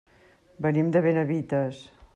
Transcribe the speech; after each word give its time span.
Venim 0.67 0.89
de 0.95 1.05
Benavites. 1.09 1.89